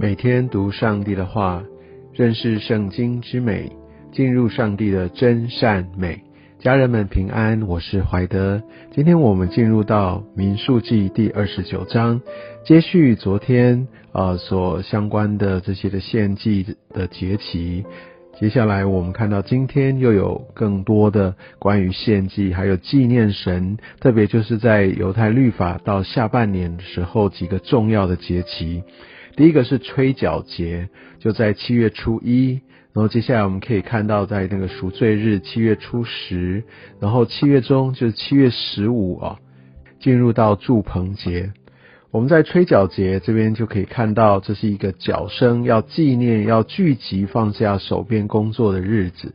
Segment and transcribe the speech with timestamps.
[0.00, 1.62] 每天读上帝的话，
[2.14, 3.70] 认识圣经之美，
[4.12, 6.22] 进入上帝的真善美。
[6.58, 8.62] 家人们平安，我是怀德。
[8.92, 12.22] 今天我们进入到民数记第二十九章，
[12.64, 17.84] 接续昨天呃所相关的这些的献祭的节期。
[18.38, 28.82] 接下来我们看到今天又有更多的关于献祭，还有纪念神，特别就是在犹太律法到下半年的时候几个重要的节期。
[29.36, 32.60] 第一个是吹角节，就在七月初一，
[32.92, 36.64] 然后接下来我们可以看到在那个赎罪日七月初十，
[37.00, 39.38] 然后七月中就是七月十五啊，
[39.98, 41.52] 进入到祝棚节。
[42.10, 49.32] 我们在吹角节这边就可以看到，这是一个角声，要纪念、要聚集、放下手边工作的日子。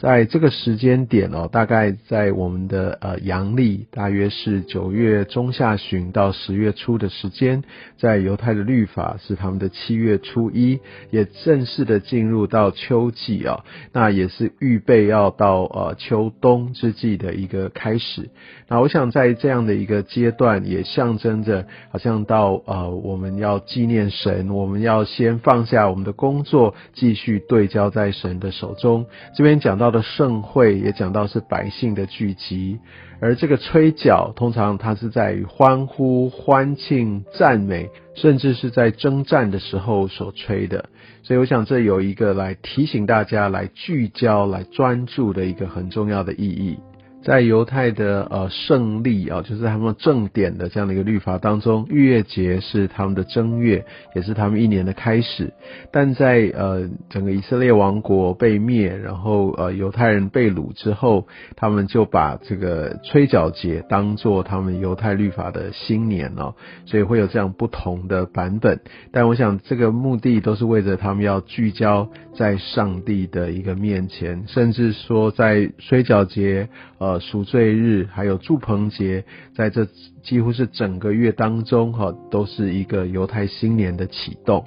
[0.00, 7.64] 在这个时间点哦，大概在我们的呃阳历，大约是九月中下旬到十月初的时间，
[7.96, 10.78] 在犹太的律法是他们的七月初一，
[11.10, 18.30] 也正式的进入到秋季啊，那也是预备要到呃秋冬之际的一个开始。
[18.68, 29.04] 那我想在这样的一个阶段，也象征着好像到呃我们要纪念神，我们要先放下我们的工作，继续对焦在神的手中。
[29.34, 29.87] 这边讲到。
[29.88, 32.78] 到的盛会也讲到是百姓的聚集，
[33.20, 40.90] 而这个吹角通常它是在欢呼、欢庆、赞美，甚至是在征战的时候所吹的。
[41.22, 46.78] 所以我想这有一个来提醒大家来聚焦、来专注的一个很重要的意义。
[47.20, 55.52] 在犹太的呃胜利啊，就是他们正典的这样的一个律法当中，逾越节是他们的正月，也是他们一年的开始。
[55.90, 66.54] 但在呃整个以色列王国被灭，然后呃犹太人被掳之后，他们就把这个吹角节当做他们犹太律法的新年哦，
[66.86, 68.80] 所以会有这样不同的版本。
[69.12, 76.68] 但我想这个目的都是为着他们要聚焦在上帝的一个面前，甚至说在吹角节
[76.98, 77.07] 呃。
[77.08, 79.24] 呃，赎罪日还有祝棚节，
[79.54, 79.86] 在这
[80.22, 84.62] 几乎是整个月当中，哈，都是一个犹太新年的启动。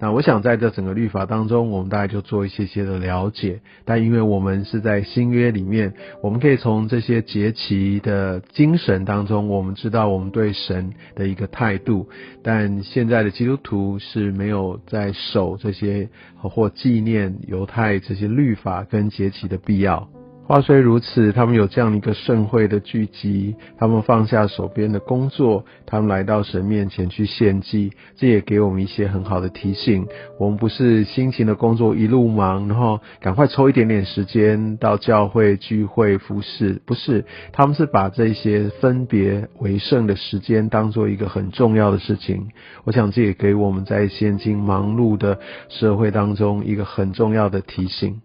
[0.00, 3.60] 那我想在这整个律法当中，我们大概就做一些些的了解。
[3.84, 5.92] 但因为我们是在新约里面，
[6.22, 12.08] 我们可以从这些节期的精神当中，我们知道我们对神的一个态度。
[12.42, 20.08] 但现在的基督徒是没有在守这些或纪念犹太这些律法跟节期的必要。
[20.44, 30.06] 话虽如此，他们有这样一个盛会的聚集，他们放下手边的工作，他们来到神面前去献祭，这也给我们一些很好的提醒。
[30.38, 42.48] 我们不是辛勤的工作一路忙，然后赶快抽一点点时间到教会聚会服侍，不是，他们是把这些分别为圣的时间当做一个很重要的事情。
[42.84, 45.38] 我想这也给我们在现今忙碌的
[45.68, 48.20] 社会当中一个很重要的提醒。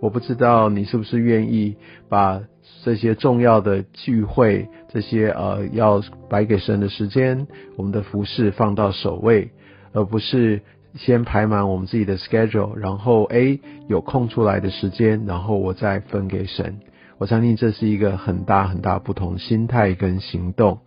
[0.00, 1.76] 我不知道你是不是愿意
[2.08, 2.42] 把
[2.84, 7.46] 这些重要的聚会、这些呃要摆给神的时间，
[7.76, 9.50] 我们的服饰放到首位，
[9.92, 10.60] 而不是
[10.94, 16.80] 先排满我们自己的 schedule，然后 A 有空出来的时间，然后我再分给神。
[17.18, 20.80] 我相信这是一个很大很大不同心态跟行动。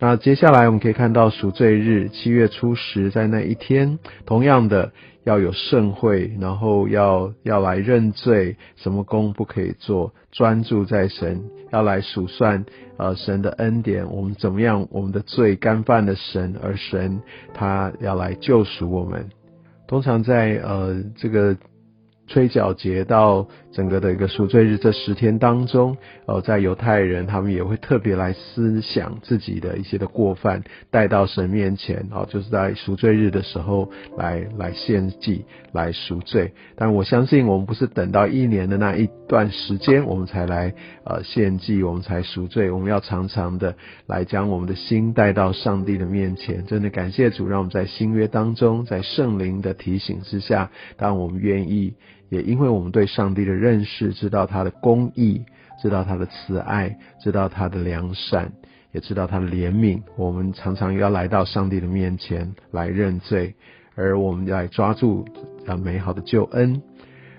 [0.00, 4.92] 那接下来我们可以看到赎罪日七月初十，在那一天，同样的
[5.24, 11.42] 要有盛会，然后要要来认罪，什么功不可以做，专注在神，
[11.72, 12.64] 要来数算
[12.96, 17.20] 呃神的恩典，我们怎么样，我们的罪干犯了神，而神
[17.52, 19.28] 他要来救赎我们。
[19.88, 21.56] 通常在呃这个。
[22.30, 25.96] 吹角节到整个的一个赎罪日这十天当中，
[26.26, 36.52] 呃，在犹太人他们也会特别来思想自己的一些的过犯，带到神面前，哦，就是在赎罪日的时候来来献祭，来赎罪。
[36.76, 42.70] 但我相信我们不是等到一年的那一段时间，我们才来呃献祭，我们才赎罪。
[42.70, 43.76] 我们要常常的
[44.06, 46.64] 来将我们的心带到上帝的面前。
[46.66, 51.94] 真的感谢主，让我们在新约当中，在圣灵的提醒之下，当我们愿意。
[52.28, 55.44] 也因为我们对上帝的认识，知道他的公义，
[55.80, 58.52] 知道他的慈爱，知道他的良善，
[58.92, 63.54] 也知道他的怜悯，我们常常要来到上帝的面前来认罪，
[63.94, 65.24] 而我们要来抓住
[65.66, 66.82] 啊美好的救恩。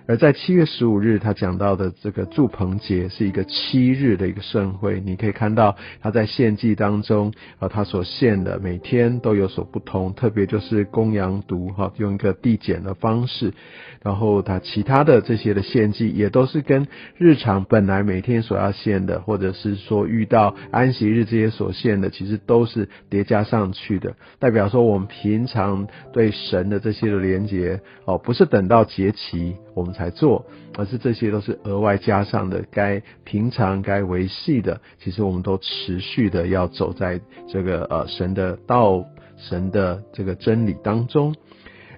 [0.09, 4.99] 而在七月十五日，他讲到的这个祝棚节是一个七日的一个盛会。
[5.05, 13.53] 你可以看到他在献祭当中，啊，他所献的每天都有所不同，特别就是公羊犊哈，用一个递减的方式。
[14.01, 16.87] 然后他其他的这些的献祭也都是跟
[17.19, 29.55] 日常本来每天所要献的，或者是说遇到安息日这些所献的，其实都是叠加上去的，代表说我们平常对神的这些的连接哦，不是等到节期。
[29.79, 30.45] 我们才做，
[30.77, 39.05] 而是这些都是额外加上的，该平常该维系的，其实我们都持续的要走在这个呃神的道、
[39.37, 41.33] 神的这个真理当中。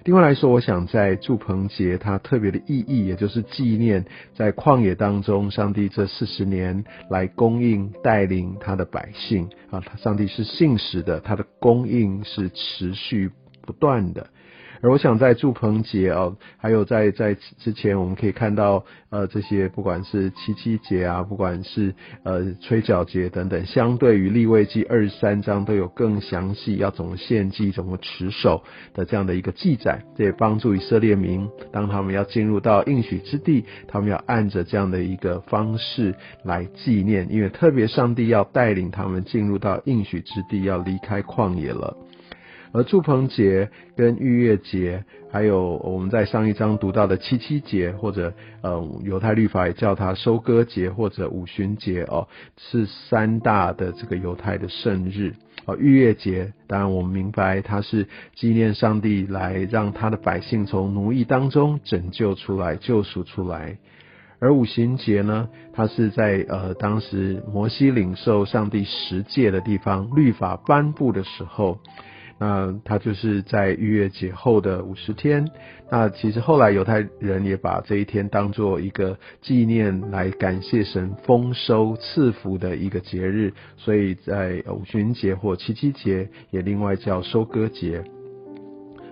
[0.04, 13.30] 另外来说，我想在祝棚节它特别的意义，也就是纪念在旷野当中，上帝这四十年来供应带领他的百姓啊，上帝是信实的，他的供应是持续
[13.64, 14.26] 不断的。
[14.82, 21.94] 而我想在祝棚节哦，还有在在之前，我们可以看到呃这些不管是七七节啊，不管是
[22.24, 36.12] 呃吹角节等等，相对于立位记二十三章都有更详细要怎么献祭、怎么持守的这样的一个记载，这也帮助以色列民，当他们要进入到应许之地，他们要按着这样的一个方式
[36.42, 41.96] 来纪念，因为特别上帝要带领他们进入到应许之地，要离开旷野了。
[42.72, 48.32] 而祝棚节跟逾越节，还有我们在上一章读到的七七节，或者
[48.62, 55.34] 呃犹太律法也叫它收割节或者五旬节哦，是三大的这个犹太的圣日。
[55.66, 63.76] 哦，逾越节当然我们明白它是纪念上帝来让他的百姓从奴役当中拯救出来、救赎出来。
[64.40, 71.78] 而五旬节呢，它是在呃当时摩西领受上帝十诫的地方，律法颁布的时候。
[72.44, 75.48] 那他就是在逾越节后的五十天。
[75.88, 88.02] 那其实后来犹太人也把这一天当做一个纪念来感谢神丰收赐福的一个节日，所以在五旬节或七七节也另外叫收割节。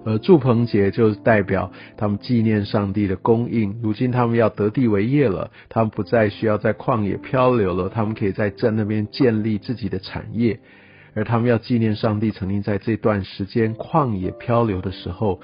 [0.04, 3.78] 而祝棚节就代表他们纪念上帝的供应。
[3.80, 10.58] 如今他们要得地为业了，他们不再需要在旷野漂流了，他们可以在镇那边建立自己的产业。
[11.14, 15.40] 而他们要纪念上帝曾经在这段时间旷野漂流的时候，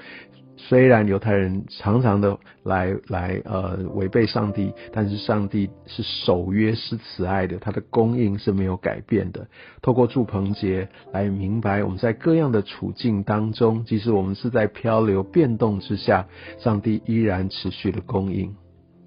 [0.55, 9.47] 虽然犹太人常常的来来呃违背上帝，但是上帝是守约是慈爱的，他的供应是没有改变的。
[9.83, 16.27] 透过祝棚节来明白，我们在各样的处境当中，即使我们是在漂流变动之下，
[16.57, 18.55] 上帝依然持续的供应。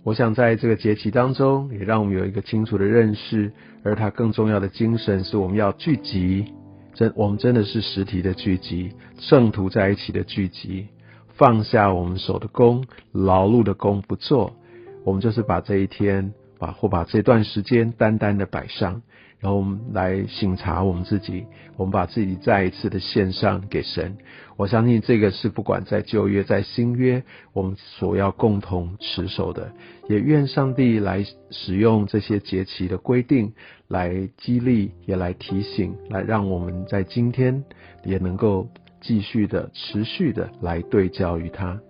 [0.02, 3.52] 我想在这个节气当中，也让我们有一个清楚的认识，
[3.84, 6.46] 而它更重要的精神是我们要聚集，
[6.94, 10.86] 真我们真的是实体的聚集，圣徒在一起的聚集，
[11.28, 12.82] 放下我们手的工，
[13.12, 14.56] 劳碌的工不做，
[15.04, 19.02] 我们就是把这一天，把或把这段时间单单的摆上。
[19.40, 21.46] 然后我们来省察我们自己，
[21.78, 24.18] 我们把自己再一次的献上给神。
[24.58, 27.22] 我相信这个是不管在旧约在新约，
[27.54, 29.72] 我们所要共同持守的。
[30.10, 33.54] 也愿上帝来使用这些节期的规定，
[33.88, 37.64] 来激励，也来提醒，来让我们在今天
[38.04, 38.68] 也能够
[39.00, 41.80] 继续的、持续的来对教于他。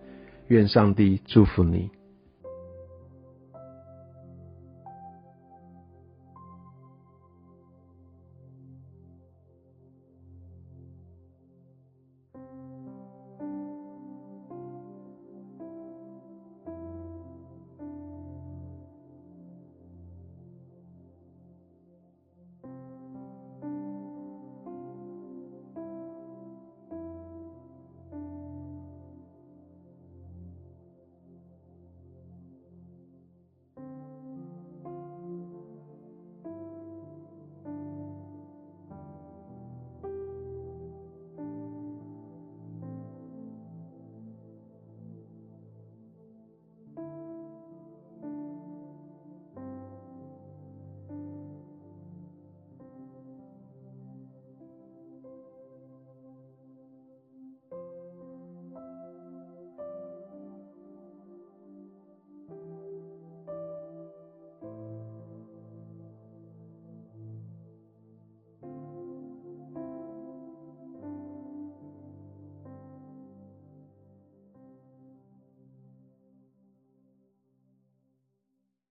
[0.47, 1.91] 愿上帝祝福你。